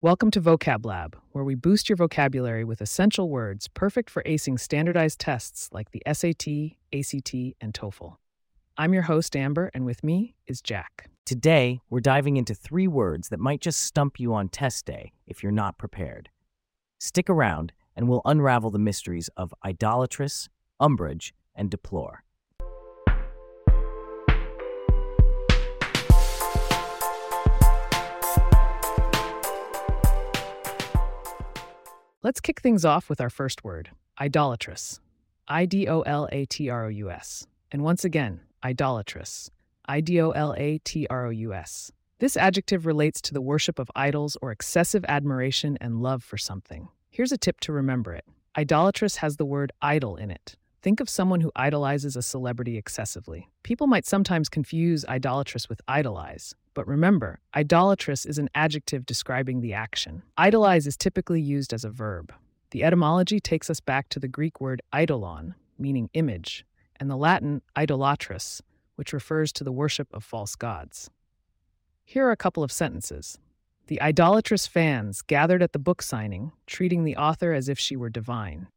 Welcome 0.00 0.30
to 0.30 0.40
Vocab 0.40 0.86
Lab, 0.86 1.16
where 1.32 1.42
we 1.42 1.56
boost 1.56 1.88
your 1.88 1.96
vocabulary 1.96 2.62
with 2.62 2.80
essential 2.80 3.28
words 3.28 3.66
perfect 3.66 4.10
for 4.10 4.22
acing 4.22 4.60
standardized 4.60 5.18
tests 5.18 5.68
like 5.72 5.90
the 5.90 6.00
SAT, 6.06 6.76
ACT, 6.92 7.34
and 7.60 7.74
TOEFL. 7.74 8.14
I'm 8.76 8.94
your 8.94 9.02
host, 9.02 9.34
Amber, 9.34 9.72
and 9.74 9.84
with 9.84 10.04
me 10.04 10.36
is 10.46 10.62
Jack. 10.62 11.10
Today, 11.26 11.80
we're 11.90 11.98
diving 11.98 12.36
into 12.36 12.54
three 12.54 12.86
words 12.86 13.30
that 13.30 13.40
might 13.40 13.60
just 13.60 13.82
stump 13.82 14.20
you 14.20 14.32
on 14.34 14.48
test 14.48 14.86
day 14.86 15.14
if 15.26 15.42
you're 15.42 15.50
not 15.50 15.78
prepared. 15.78 16.28
Stick 17.00 17.28
around, 17.28 17.72
and 17.96 18.08
we'll 18.08 18.22
unravel 18.24 18.70
the 18.70 18.78
mysteries 18.78 19.28
of 19.36 19.52
idolatrous, 19.64 20.48
umbrage, 20.78 21.34
and 21.56 21.72
deplore. 21.72 22.22
Let's 32.28 32.42
kick 32.42 32.60
things 32.60 32.84
off 32.84 33.08
with 33.08 33.22
our 33.22 33.30
first 33.30 33.64
word 33.64 33.88
idolatrous. 34.20 35.00
I 35.48 35.64
D 35.64 35.88
O 35.88 36.02
L 36.02 36.28
A 36.30 36.44
T 36.44 36.68
R 36.68 36.84
O 36.84 36.88
U 36.88 37.10
S. 37.10 37.46
And 37.72 37.82
once 37.82 38.04
again, 38.04 38.40
idolatrous. 38.62 39.50
I 39.86 40.02
D 40.02 40.20
O 40.20 40.32
L 40.32 40.54
A 40.58 40.76
T 40.84 41.06
R 41.08 41.28
O 41.28 41.30
U 41.30 41.54
S. 41.54 41.90
This 42.18 42.36
adjective 42.36 42.84
relates 42.84 43.22
to 43.22 43.32
the 43.32 43.40
worship 43.40 43.78
of 43.78 43.90
idols 43.96 44.36
or 44.42 44.52
excessive 44.52 45.06
admiration 45.08 45.78
and 45.80 46.02
love 46.02 46.22
for 46.22 46.36
something. 46.36 46.88
Here's 47.08 47.32
a 47.32 47.38
tip 47.38 47.60
to 47.60 47.72
remember 47.72 48.12
it 48.12 48.26
idolatrous 48.58 49.16
has 49.16 49.38
the 49.38 49.46
word 49.46 49.72
idol 49.80 50.16
in 50.16 50.30
it. 50.30 50.54
Think 50.82 51.00
of 51.00 51.08
someone 51.08 51.40
who 51.40 51.50
idolizes 51.56 52.14
a 52.14 52.20
celebrity 52.20 52.76
excessively. 52.76 53.48
People 53.62 53.86
might 53.86 54.04
sometimes 54.04 54.50
confuse 54.50 55.02
idolatrous 55.06 55.70
with 55.70 55.80
idolize, 55.88 56.54
but 56.78 56.86
remember, 56.86 57.40
idolatrous 57.56 58.24
is 58.24 58.38
an 58.38 58.48
adjective 58.54 59.04
describing 59.04 59.62
the 59.62 59.74
action. 59.74 60.22
Idolize 60.36 60.86
is 60.86 60.96
typically 60.96 61.40
used 61.40 61.72
as 61.72 61.84
a 61.84 61.90
verb. 61.90 62.32
The 62.70 62.84
etymology 62.84 63.40
takes 63.40 63.68
us 63.68 63.80
back 63.80 64.08
to 64.10 64.20
the 64.20 64.28
Greek 64.28 64.60
word 64.60 64.80
eidolon, 64.96 65.56
meaning 65.76 66.08
image, 66.14 66.64
and 67.00 67.10
the 67.10 67.16
Latin 67.16 67.62
idolatrous, 67.76 68.62
which 68.94 69.12
refers 69.12 69.52
to 69.54 69.64
the 69.64 69.72
worship 69.72 70.06
of 70.12 70.22
false 70.22 70.54
gods. 70.54 71.10
Here 72.04 72.24
are 72.28 72.30
a 72.30 72.36
couple 72.36 72.62
of 72.62 72.70
sentences. 72.70 73.40
The 73.88 74.00
idolatrous 74.00 74.68
fans 74.68 75.22
gathered 75.22 75.64
at 75.64 75.72
the 75.72 75.80
book 75.80 76.00
signing, 76.00 76.52
treating 76.68 77.02
the 77.02 77.16
author 77.16 77.52
as 77.52 77.68
if 77.68 77.80
she 77.80 77.96
were 77.96 78.08
divine. 78.08 78.68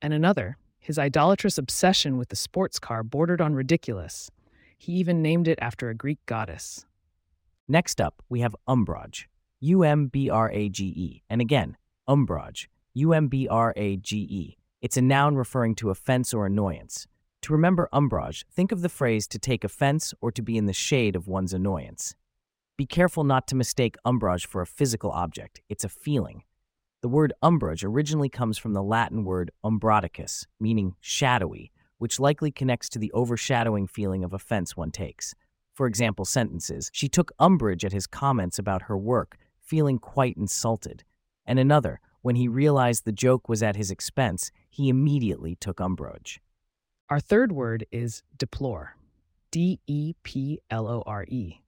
And 0.00 0.14
another, 0.14 0.56
his 0.78 0.98
idolatrous 0.98 1.58
obsession 1.58 2.16
with 2.16 2.30
the 2.30 2.36
sports 2.36 2.78
car 2.78 3.02
bordered 3.02 3.42
on 3.42 3.54
ridiculous. 3.54 4.30
He 4.78 4.92
even 4.92 5.20
named 5.20 5.46
it 5.46 5.58
after 5.60 5.90
a 5.90 5.94
Greek 5.94 6.24
goddess. 6.24 6.86
Next 7.66 7.98
up, 7.98 8.22
we 8.28 8.40
have 8.40 8.54
umbrage, 8.66 9.28
U 9.60 9.84
M 9.84 10.08
B 10.08 10.28
R 10.28 10.50
A 10.50 10.68
G 10.68 10.84
E. 10.84 11.22
And 11.30 11.40
again, 11.40 11.78
umbrage, 12.06 12.68
U 12.92 13.14
M 13.14 13.28
B 13.28 13.48
R 13.48 13.72
A 13.76 13.96
G 13.96 14.18
E. 14.18 14.58
It's 14.82 14.98
a 14.98 15.02
noun 15.02 15.36
referring 15.36 15.74
to 15.76 15.88
offense 15.88 16.34
or 16.34 16.44
annoyance. 16.44 17.06
To 17.42 17.52
remember 17.54 17.88
umbrage, 17.90 18.44
think 18.52 18.70
of 18.70 18.82
the 18.82 18.90
phrase 18.90 19.26
to 19.28 19.38
take 19.38 19.64
offense 19.64 20.12
or 20.20 20.30
to 20.32 20.42
be 20.42 20.58
in 20.58 20.66
the 20.66 20.74
shade 20.74 21.16
of 21.16 21.26
one's 21.26 21.54
annoyance. 21.54 22.14
Be 22.76 22.84
careful 22.84 23.24
not 23.24 23.46
to 23.48 23.54
mistake 23.54 23.96
umbrage 24.04 24.46
for 24.46 24.60
a 24.60 24.66
physical 24.66 25.10
object, 25.10 25.62
it's 25.70 25.84
a 25.84 25.88
feeling. 25.88 26.42
The 27.00 27.08
word 27.08 27.32
umbrage 27.42 27.84
originally 27.84 28.28
comes 28.28 28.58
from 28.58 28.74
the 28.74 28.82
Latin 28.82 29.24
word 29.24 29.50
umbraticus, 29.64 30.46
meaning 30.60 30.96
shadowy, 31.00 31.72
which 31.98 32.20
likely 32.20 32.50
connects 32.50 32.90
to 32.90 32.98
the 32.98 33.12
overshadowing 33.12 33.86
feeling 33.86 34.22
of 34.22 34.34
offense 34.34 34.76
one 34.76 34.90
takes. 34.90 35.34
For 35.74 35.86
example, 35.86 36.24
sentences 36.24 36.90
She 36.94 37.08
took 37.08 37.32
umbrage 37.38 37.84
at 37.84 37.92
his 37.92 38.06
comments 38.06 38.58
about 38.58 38.82
her 38.82 38.96
work, 38.96 39.36
feeling 39.60 39.98
quite 39.98 40.36
insulted. 40.36 41.04
And 41.44 41.58
another, 41.58 42.00
when 42.22 42.36
he 42.36 42.48
realized 42.48 43.04
the 43.04 43.12
joke 43.12 43.48
was 43.48 43.62
at 43.62 43.76
his 43.76 43.90
expense, 43.90 44.50
he 44.70 44.88
immediately 44.88 45.56
took 45.56 45.80
umbrage. 45.80 46.40
Our 47.10 47.20
third 47.20 47.52
word 47.52 47.84
is 47.92 48.22
deplore. 48.38 48.96
D 49.50 49.80
E 49.86 50.14
P 50.22 50.58
L 50.70 50.88
O 50.88 51.02
R 51.06 51.24
E. 51.24 51.60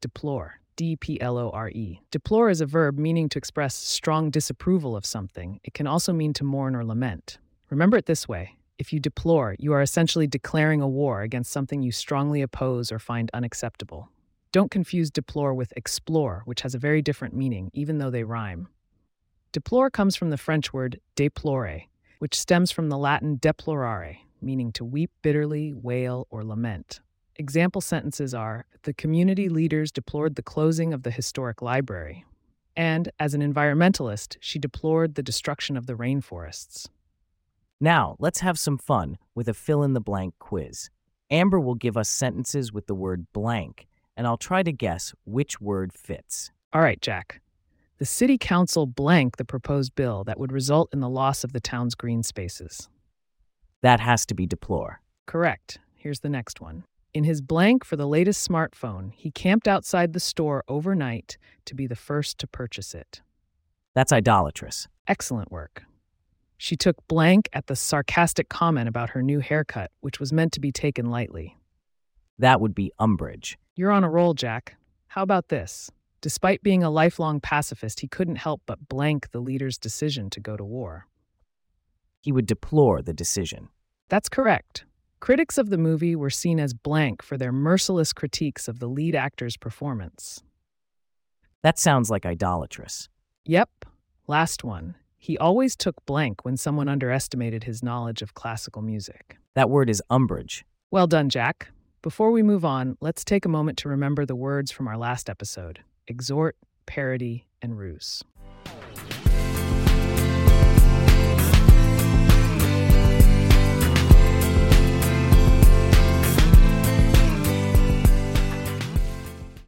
Deplore. 0.00 0.60
D 0.76 0.96
P 0.96 1.20
L 1.20 1.36
O 1.36 1.50
R 1.50 1.68
E. 1.70 2.00
Deplore 2.10 2.48
is 2.50 2.60
a 2.60 2.66
verb 2.66 2.98
meaning 2.98 3.28
to 3.30 3.38
express 3.38 3.74
strong 3.74 4.30
disapproval 4.30 4.94
of 4.94 5.04
something. 5.04 5.58
It 5.64 5.74
can 5.74 5.86
also 5.86 6.12
mean 6.12 6.32
to 6.34 6.44
mourn 6.44 6.76
or 6.76 6.84
lament. 6.84 7.38
Remember 7.70 7.96
it 7.96 8.06
this 8.06 8.28
way 8.28 8.56
if 8.82 8.92
you 8.92 8.98
deplore, 8.98 9.54
you 9.60 9.72
are 9.72 9.80
essentially 9.80 10.26
declaring 10.26 10.80
a 10.80 10.88
war 10.88 11.22
against 11.22 11.52
something 11.52 11.82
you 11.82 11.92
strongly 11.92 12.42
oppose 12.42 12.90
or 12.90 12.98
find 12.98 13.30
unacceptable. 13.32 14.08
Don't 14.50 14.72
confuse 14.72 15.08
deplore 15.08 15.54
with 15.54 15.72
explore, 15.76 16.42
which 16.46 16.62
has 16.62 16.74
a 16.74 16.80
very 16.80 17.00
different 17.00 17.32
meaning, 17.32 17.70
even 17.72 17.98
though 17.98 18.10
they 18.10 18.24
rhyme. 18.24 18.66
Deplore 19.52 19.88
comes 19.88 20.16
from 20.16 20.30
the 20.30 20.36
French 20.36 20.72
word 20.72 20.98
deplore, 21.14 21.82
which 22.18 22.36
stems 22.36 22.72
from 22.72 22.88
the 22.88 22.98
Latin 22.98 23.38
deplorare, 23.38 24.16
meaning 24.40 24.72
to 24.72 24.84
weep 24.84 25.12
bitterly, 25.22 25.72
wail, 25.72 26.26
or 26.28 26.42
lament. 26.42 26.98
Example 27.36 27.80
sentences 27.80 28.34
are 28.34 28.66
The 28.82 28.92
community 28.92 29.48
leaders 29.48 29.92
deplored 29.92 30.34
the 30.34 30.42
closing 30.42 30.92
of 30.92 31.04
the 31.04 31.12
historic 31.12 31.62
library. 31.62 32.24
And, 32.76 33.12
as 33.20 33.32
an 33.32 33.42
environmentalist, 33.42 34.38
she 34.40 34.58
deplored 34.58 35.14
the 35.14 35.22
destruction 35.22 35.76
of 35.76 35.86
the 35.86 35.94
rainforests. 35.94 36.88
Now, 37.82 38.14
let's 38.20 38.38
have 38.38 38.60
some 38.60 38.78
fun 38.78 39.18
with 39.34 39.48
a 39.48 39.54
fill 39.54 39.82
in 39.82 39.92
the 39.92 40.00
blank 40.00 40.34
quiz. 40.38 40.88
Amber 41.32 41.58
will 41.58 41.74
give 41.74 41.96
us 41.96 42.08
sentences 42.08 42.72
with 42.72 42.86
the 42.86 42.94
word 42.94 43.26
blank, 43.32 43.88
and 44.16 44.24
I'll 44.24 44.36
try 44.36 44.62
to 44.62 44.70
guess 44.70 45.12
which 45.24 45.60
word 45.60 45.92
fits. 45.92 46.52
All 46.72 46.80
right, 46.80 47.00
Jack. 47.00 47.40
The 47.98 48.04
city 48.04 48.38
council 48.38 48.86
blank 48.86 49.36
the 49.36 49.44
proposed 49.44 49.96
bill 49.96 50.22
that 50.24 50.38
would 50.38 50.52
result 50.52 50.90
in 50.92 51.00
the 51.00 51.08
loss 51.08 51.42
of 51.42 51.52
the 51.52 51.58
town's 51.58 51.96
green 51.96 52.22
spaces. 52.22 52.88
That 53.80 53.98
has 53.98 54.24
to 54.26 54.34
be 54.34 54.46
deplore. 54.46 55.00
Correct. 55.26 55.80
Here's 55.96 56.20
the 56.20 56.28
next 56.28 56.60
one. 56.60 56.84
In 57.12 57.24
his 57.24 57.40
blank 57.40 57.84
for 57.84 57.96
the 57.96 58.06
latest 58.06 58.48
smartphone, 58.48 59.10
he 59.12 59.32
camped 59.32 59.66
outside 59.66 60.12
the 60.12 60.20
store 60.20 60.62
overnight 60.68 61.36
to 61.64 61.74
be 61.74 61.88
the 61.88 61.96
first 61.96 62.38
to 62.38 62.46
purchase 62.46 62.94
it. 62.94 63.22
That's 63.92 64.12
idolatrous. 64.12 64.86
Excellent 65.08 65.50
work. 65.50 65.82
She 66.62 66.76
took 66.76 67.08
blank 67.08 67.48
at 67.52 67.66
the 67.66 67.74
sarcastic 67.74 68.48
comment 68.48 68.88
about 68.88 69.10
her 69.10 69.20
new 69.20 69.40
haircut, 69.40 69.90
which 70.00 70.20
was 70.20 70.32
meant 70.32 70.52
to 70.52 70.60
be 70.60 70.70
taken 70.70 71.10
lightly. 71.10 71.56
That 72.38 72.60
would 72.60 72.72
be 72.72 72.92
umbrage. 73.00 73.58
You're 73.74 73.90
on 73.90 74.04
a 74.04 74.08
roll, 74.08 74.32
Jack. 74.32 74.76
How 75.08 75.24
about 75.24 75.48
this? 75.48 75.90
Despite 76.20 76.62
being 76.62 76.84
a 76.84 76.88
lifelong 76.88 77.40
pacifist, 77.40 77.98
he 77.98 78.06
couldn't 78.06 78.36
help 78.36 78.62
but 78.64 78.88
blank 78.88 79.32
the 79.32 79.40
leader's 79.40 79.76
decision 79.76 80.30
to 80.30 80.38
go 80.38 80.56
to 80.56 80.62
war. 80.62 81.08
He 82.20 82.30
would 82.30 82.46
deplore 82.46 83.02
the 83.02 83.12
decision. 83.12 83.68
That's 84.08 84.28
correct. 84.28 84.84
Critics 85.18 85.58
of 85.58 85.68
the 85.68 85.78
movie 85.78 86.14
were 86.14 86.30
seen 86.30 86.60
as 86.60 86.74
blank 86.74 87.24
for 87.24 87.36
their 87.36 87.50
merciless 87.50 88.12
critiques 88.12 88.68
of 88.68 88.78
the 88.78 88.88
lead 88.88 89.16
actor's 89.16 89.56
performance. 89.56 90.44
That 91.64 91.80
sounds 91.80 92.08
like 92.08 92.24
idolatrous. 92.24 93.08
Yep. 93.46 93.84
Last 94.28 94.62
one. 94.62 94.94
He 95.22 95.38
always 95.38 95.76
took 95.76 96.04
blank 96.04 96.44
when 96.44 96.56
someone 96.56 96.88
underestimated 96.88 97.62
his 97.62 97.80
knowledge 97.80 98.22
of 98.22 98.34
classical 98.34 98.82
music. 98.82 99.36
That 99.54 99.70
word 99.70 99.88
is 99.88 100.02
umbrage. 100.10 100.64
Well 100.90 101.06
done, 101.06 101.28
Jack. 101.28 101.68
Before 102.02 102.32
we 102.32 102.42
move 102.42 102.64
on, 102.64 102.96
let's 103.00 103.24
take 103.24 103.44
a 103.44 103.48
moment 103.48 103.78
to 103.78 103.88
remember 103.88 104.26
the 104.26 104.34
words 104.34 104.72
from 104.72 104.88
our 104.88 104.98
last 104.98 105.30
episode 105.30 105.78
exhort, 106.08 106.56
parody, 106.86 107.46
and 107.62 107.78
ruse. 107.78 108.24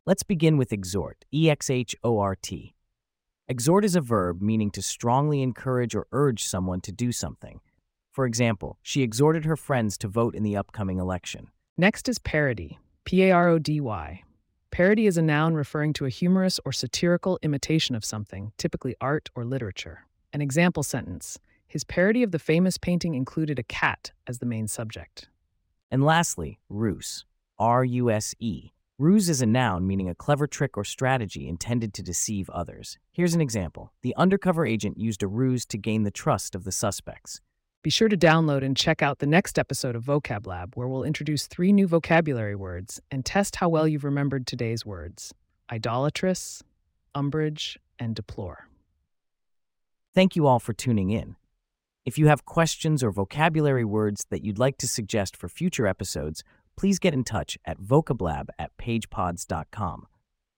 Let's 0.05 0.25
begin 0.25 0.57
with 0.57 0.73
exhort, 0.73 1.25
E 1.33 1.49
X 1.49 1.71
H 1.71 1.95
O 2.03 2.19
R 2.19 2.35
T. 2.35 2.75
Exhort 3.47 3.85
is 3.85 3.95
a 3.95 4.01
verb 4.01 4.41
meaning 4.41 4.71
to 4.71 4.81
strongly 4.81 5.43
encourage 5.43 5.95
or 5.95 6.07
urge 6.13 6.43
someone 6.43 6.81
to 6.81 6.91
do 6.91 7.13
something. 7.13 7.61
For 8.11 8.25
example, 8.25 8.79
she 8.83 9.03
exhorted 9.03 9.45
her 9.45 9.57
friends 9.57 9.99
to 9.99 10.09
vote 10.09 10.35
in 10.35 10.43
the 10.43 10.57
upcoming 10.57 10.99
election. 10.99 11.49
Next 11.77 12.09
is 12.09 12.19
parody, 12.19 12.79
P 13.05 13.25
A 13.25 13.33
R 13.33 13.49
O 13.49 13.59
D 13.59 13.83
Y. 13.83 14.23
Parody 14.71 15.07
is 15.07 15.19
a 15.19 15.23
noun 15.23 15.53
referring 15.53 15.93
to 15.93 16.07
a 16.07 16.09
humorous 16.09 16.59
or 16.65 16.73
satirical 16.73 17.39
imitation 17.43 17.95
of 17.95 18.03
something, 18.03 18.53
typically 18.57 18.97
art 18.99 19.29
or 19.35 19.45
literature. 19.45 20.07
An 20.33 20.41
example 20.41 20.83
sentence 20.83 21.39
His 21.67 21.85
parody 21.85 22.23
of 22.23 22.31
the 22.31 22.39
famous 22.39 22.79
painting 22.79 23.15
included 23.15 23.59
a 23.59 23.63
cat 23.63 24.13
as 24.27 24.39
the 24.39 24.47
main 24.47 24.69
subject. 24.69 25.29
And 25.91 26.03
lastly, 26.03 26.61
ruse, 26.71 27.27
R 27.59 27.85
U 27.85 28.11
S 28.11 28.35
E. 28.39 28.71
Ruse 28.97 29.29
is 29.29 29.43
a 29.43 29.47
noun 29.47 29.89
meaning 29.89 30.09
a 30.09 30.15
clever 30.15 30.47
trick 30.47 30.79
or 30.79 30.85
strategy 30.85 31.49
intended 31.49 31.93
to 31.95 32.03
deceive 32.03 32.49
others. 32.51 32.97
Here's 33.11 33.35
an 33.35 33.41
example 33.41 33.93
the 34.03 34.15
undercover 34.17 34.65
agent 34.65 35.01
used 35.01 35.25
a 35.25 35.27
ruse 35.27 35.67
to 35.67 35.79
gain 35.79 36.05
the 36.05 36.13
trust 36.13 36.55
of 36.55 36.63
the 36.63 36.71
suspects. 36.71 37.41
Be 37.83 37.91
sure 37.91 38.09
to 38.09 38.17
download 38.17 38.65
and 38.65 38.77
check 38.77 39.03
out 39.03 39.19
the 39.19 39.27
next 39.27 39.59
episode 39.59 39.97
of 39.97 40.05
Vocab 40.05 40.47
Lab, 40.47 40.77
where 40.77 40.87
we'll 40.87 41.03
introduce 41.03 41.49
three 41.49 41.73
new 41.73 41.89
vocabulary 41.89 42.55
words 42.55 43.01
and 43.11 43.25
test 43.25 43.57
how 43.57 43.69
well 43.69 43.89
you've 43.89 44.05
remembered 44.05 44.47
today's 44.47 44.87
words 44.87 45.35
idolatrous, 45.73 46.63
umbrage, 47.17 47.77
and 47.99 48.15
deplore. 48.15 48.69
Thank 50.15 50.37
you 50.37 50.47
all 50.47 50.61
for 50.61 50.73
tuning 50.73 51.11
in. 51.11 51.35
If 52.05 52.17
you 52.17 52.29
have 52.29 52.45
questions 52.45 53.03
or 53.03 53.11
vocabulary 53.11 53.85
words 53.85 54.27
that 54.31 54.45
you'd 54.45 54.59
like 54.61 54.79
to 54.79 54.87
suggest 54.87 55.37
for 55.37 55.49
future 55.49 55.89
episodes, 55.89 56.45
please 56.77 56.99
get 56.99 57.15
in 57.15 57.25
touch 57.25 57.57
at 57.65 57.79
vocablab 57.79 58.49
at 58.59 58.77
pagepods.com. 58.77 60.07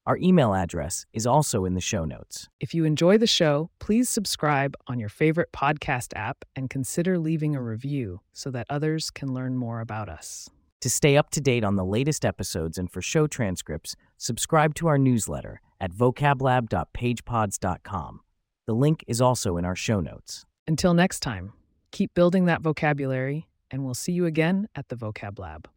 Our 0.06 0.16
email 0.18 0.54
address 0.54 1.04
is 1.12 1.26
also 1.26 1.64
in 1.64 1.74
the 1.74 1.80
show 1.80 2.04
notes. 2.04 2.48
If 2.60 2.74
you 2.74 2.84
enjoy 2.84 3.18
the 3.18 3.26
show, 3.26 3.70
please 3.80 4.08
subscribe 4.08 4.76
on 4.86 5.00
your 5.00 5.08
favorite 5.08 5.50
podcast 5.52 6.12
app 6.14 6.44
and 6.54 6.70
consider 6.70 7.18
leaving 7.18 7.56
a 7.56 7.62
review 7.62 8.20
so 8.32 8.52
that 8.52 8.68
others 8.70 9.10
can 9.10 9.34
learn 9.34 9.56
more 9.56 9.80
about 9.80 10.08
us. 10.08 10.48
To 10.82 10.90
stay 10.90 11.16
up 11.16 11.30
to 11.30 11.40
date 11.40 11.64
on 11.64 11.74
the 11.74 11.84
latest 11.84 12.24
episodes 12.24 12.78
and 12.78 12.88
for 12.88 13.02
show 13.02 13.26
transcripts, 13.26 13.96
subscribe 14.16 14.76
to 14.76 14.86
our 14.86 14.98
newsletter 14.98 15.60
at 15.80 15.90
vocablab.pagepods.com. 15.90 18.20
The 18.66 18.74
link 18.74 19.04
is 19.08 19.20
also 19.20 19.56
in 19.56 19.64
our 19.64 19.74
show 19.74 19.98
notes. 20.00 20.44
Until 20.68 20.94
next 20.94 21.18
time, 21.20 21.52
keep 21.90 22.14
building 22.14 22.44
that 22.46 22.62
vocabulary, 22.62 23.48
and 23.72 23.84
we'll 23.84 23.94
see 23.94 24.12
you 24.12 24.26
again 24.26 24.68
at 24.76 24.88
the 24.88 24.96
Vocab 24.96 25.40
Lab. 25.40 25.68